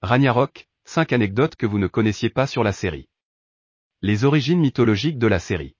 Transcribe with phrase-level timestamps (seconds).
[0.00, 3.08] Ragnarok, 5 anecdotes que vous ne connaissiez pas sur la série.
[4.00, 5.74] Les origines mythologiques de la série.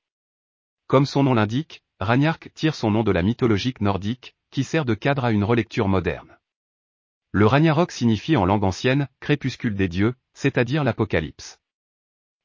[0.88, 4.94] Comme son nom l'indique, Ragnarok tire son nom de la mythologique nordique, qui sert de
[4.94, 6.36] cadre à une relecture moderne.
[7.30, 11.60] Le Ragnarok signifie en langue ancienne, crépuscule des dieux, c'est-à-dire l'apocalypse.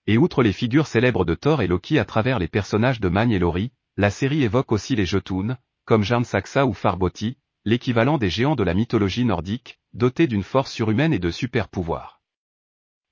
[0.05, 3.31] Et outre les figures célèbres de Thor et Loki à travers les personnages de Magne
[3.31, 6.23] et Lori, la série évoque aussi les Jotun, comme Jarn
[6.67, 11.31] ou Farboti, l'équivalent des géants de la mythologie nordique, dotés d'une force surhumaine et de
[11.31, 12.21] super pouvoirs.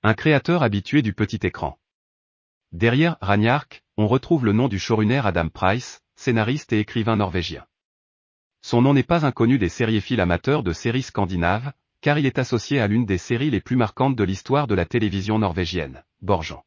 [0.04, 1.80] Un créateur habitué du petit écran.
[2.74, 7.66] Derrière Ragnark, on retrouve le nom du showrunner Adam Price, scénariste et écrivain norvégien.
[8.62, 12.80] Son nom n'est pas inconnu des sériéphiles amateurs de séries scandinaves, car il est associé
[12.80, 16.62] à l'une des séries les plus marquantes de l'histoire de la télévision norvégienne, Borgen.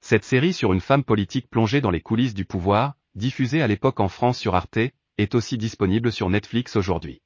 [0.00, 4.00] Cette série sur une femme politique plongée dans les coulisses du pouvoir, diffusée à l'époque
[4.00, 4.78] en France sur Arte,
[5.18, 7.22] est aussi disponible sur Netflix aujourd'hui.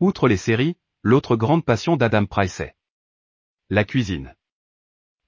[0.00, 2.74] Outre les séries, l'autre grande passion d'Adam Price est
[3.70, 4.34] la cuisine.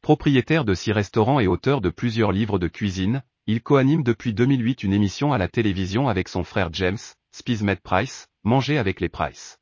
[0.03, 4.83] Propriétaire de six restaurants et auteur de plusieurs livres de cuisine, il coanime depuis 2008
[4.83, 6.99] une émission à la télévision avec son frère James,
[7.33, 9.59] Spizmed Price, Manger avec les Price.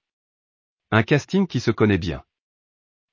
[0.90, 2.24] Un casting qui se connaît bien.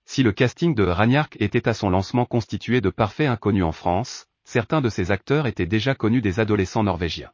[0.06, 4.26] Si le casting de Ragnark était à son lancement constitué de parfaits inconnus en France,
[4.44, 7.32] certains de ses acteurs étaient déjà connus des adolescents norvégiens.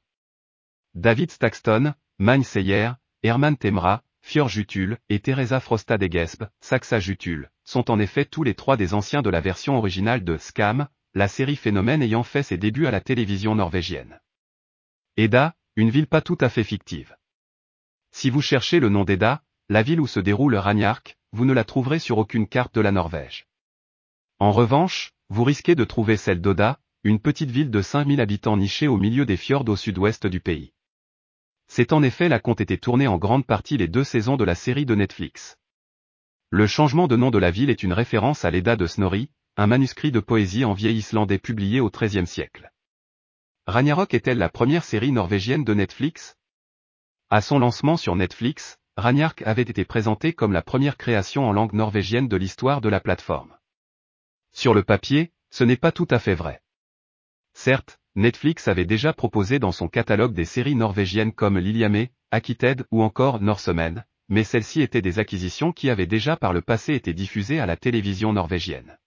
[0.96, 7.92] David Stakston, Magne Seyer, Herman Temra, Fjord Jutul et Teresa Frostad Egesp, Saxa Jutul, sont
[7.92, 11.58] en effet tous les trois des anciens de la version originale de Scam, la série
[11.58, 14.22] phénomène ayant fait ses débuts à la télévision norvégienne.
[15.18, 17.18] Eda, une ville pas tout à fait fictive.
[18.12, 21.66] Si vous cherchez le nom d'Eda, la ville où se déroule Ragnark, vous ne la
[21.66, 23.48] trouverez sur aucune carte de la Norvège.
[24.40, 28.88] En revanche, vous risquez de trouver celle d'Oda, une petite ville de 5000 habitants nichée
[28.88, 30.72] au milieu des fjords au sud-ouest du pays.
[31.78, 34.56] C'est en effet là qu'ont été tournées en grande partie les deux saisons de la
[34.56, 35.58] série de Netflix.
[36.50, 39.68] Le changement de nom de la ville est une référence à l'Eda de Snorri, un
[39.68, 42.72] manuscrit de poésie en vieil islandais publié au XIIIe siècle.
[43.68, 46.38] Ragnarok est-elle la première série norvégienne de Netflix?
[47.30, 51.74] À son lancement sur Netflix, Ragnarok avait été présenté comme la première création en langue
[51.74, 53.54] norvégienne de l'histoire de la plateforme.
[54.54, 56.62] Sur le papier, ce n'est pas tout à fait vrai.
[57.54, 63.04] Certes, Netflix avait déjà proposé dans son catalogue des séries norvégiennes comme Liliame, Akited ou
[63.04, 67.60] encore Norsemen, mais celles-ci étaient des acquisitions qui avaient déjà par le passé été diffusées
[67.60, 68.98] à la télévision norvégienne.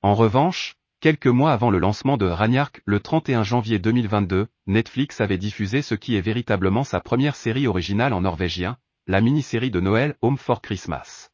[0.00, 5.36] En revanche, quelques mois avant le lancement de Ragnark le 31 janvier 2022, Netflix avait
[5.36, 10.16] diffusé ce qui est véritablement sa première série originale en norvégien, la mini-série de Noël
[10.22, 11.28] Home for Christmas.